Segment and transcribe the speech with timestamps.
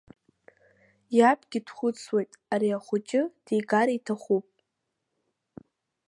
[1.17, 4.45] Иабгьы дхәыцуеит, ари ахәыҷы дигар иҭахуп.